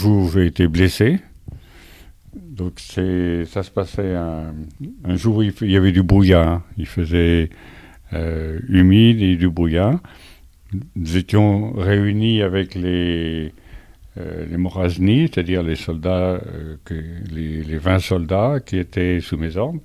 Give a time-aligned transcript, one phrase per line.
[0.00, 1.18] trouvé été blessé.
[2.34, 4.54] Donc ça se passait un,
[5.16, 6.62] jour où il, y avait du brouillard.
[6.78, 7.50] Il faisait
[8.14, 10.00] euh, humide et du brouillard.
[10.96, 13.52] Nous étions réunis avec les,
[14.16, 16.76] euh, c'est-à-dire les soldats, euh,
[17.30, 19.80] les, les 20 soldats qui étaient sous mes ordres,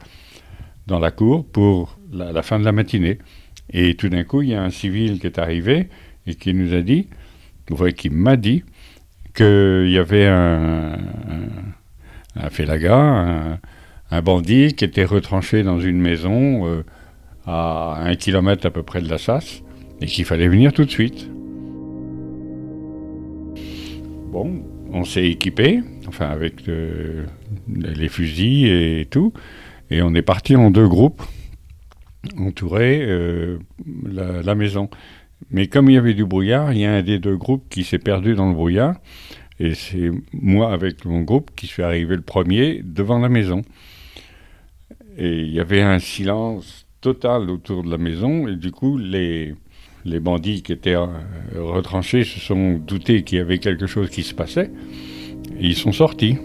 [0.87, 3.17] dans la cour pour la, la fin de la matinée.
[3.69, 5.89] Et tout d'un coup, il y a un civil qui est arrivé
[6.25, 7.07] et qui nous a dit,
[7.71, 8.63] enfin, qui m'a dit,
[9.35, 11.65] qu'il y avait un, un,
[12.35, 13.59] un félaga,
[14.11, 16.83] un, bandit qui était retranché dans une maison euh,
[17.45, 19.61] à un kilomètre à peu près de la chasse
[20.01, 21.29] et qu'il fallait venir tout de suite.
[24.31, 27.25] Bon, on s'est équipé, enfin avec euh,
[27.67, 29.33] les fusils et tout,
[29.89, 31.21] et on est parti en deux groupes,
[32.37, 33.59] entourer euh,
[34.05, 34.89] la maison.
[35.51, 37.83] Mais comme il y avait du brouillard, il y a un des deux groupes qui
[37.83, 38.95] s'est perdu dans le brouillard,
[39.59, 43.61] et c'est moi avec mon groupe qui suis arrivé le premier devant la maison.
[45.17, 49.53] Et il y avait un silence total autour de la maison, et du coup, les,
[50.03, 51.07] les bandits qui étaient euh,
[51.55, 54.71] retranchés se sont doutés qu'il y avait quelque chose qui se passait,
[55.59, 56.37] et ils sont sortis.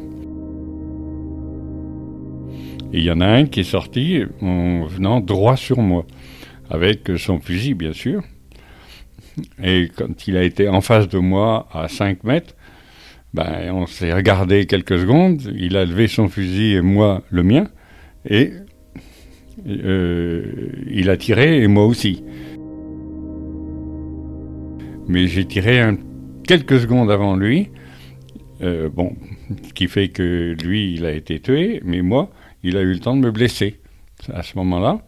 [2.93, 6.07] Et il y en a un qui est sorti en venant droit sur moi,
[6.69, 8.23] avec son fusil, bien sûr.
[9.63, 12.55] Et quand il a été en face de moi à 5 mètres,
[13.35, 17.69] ben, on s'est regardé quelques secondes, il a levé son fusil et moi le mien,
[18.29, 18.53] et
[19.69, 22.25] euh, il a tiré et moi aussi.
[25.07, 25.81] Mais j'ai tiré
[26.47, 27.71] quelques secondes avant lui,
[28.63, 29.15] euh, bon,
[29.67, 32.31] ce qui fait que lui, il a été tué, mais moi,
[32.63, 33.81] il a eu le temps de me blesser
[34.33, 35.01] à ce moment-là.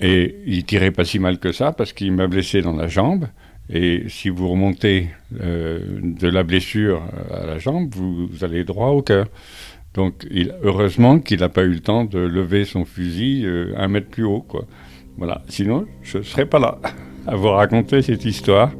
[0.00, 3.26] Et il tirait pas si mal que ça parce qu'il m'a blessé dans la jambe.
[3.72, 5.08] Et si vous remontez
[5.40, 7.02] euh, de la blessure
[7.32, 9.26] à la jambe, vous, allez droit au cœur.
[9.94, 13.88] Donc, il, heureusement qu'il n'a pas eu le temps de lever son fusil euh, un
[13.88, 14.64] mètre plus haut, quoi.
[15.18, 15.42] Voilà.
[15.48, 16.78] Sinon, je ne serais pas là
[17.26, 18.72] à vous raconter cette histoire.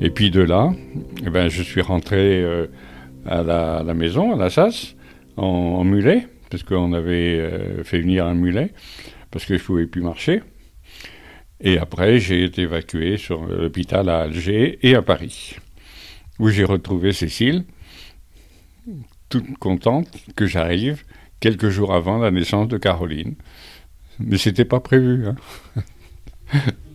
[0.00, 0.72] Et puis de là,
[1.24, 2.66] eh ben, je suis rentré euh,
[3.24, 4.68] à, la, à la maison, à la
[5.38, 8.72] en, en mulet, parce qu'on avait euh, fait venir un mulet,
[9.30, 10.42] parce que je ne pouvais plus marcher.
[11.60, 15.56] Et après, j'ai été évacué sur l'hôpital à Alger et à Paris,
[16.38, 17.64] où j'ai retrouvé Cécile,
[19.28, 21.02] toute contente que j'arrive
[21.40, 23.34] quelques jours avant la naissance de Caroline.
[24.18, 25.26] Mais c'était pas prévu.
[25.26, 25.36] hein.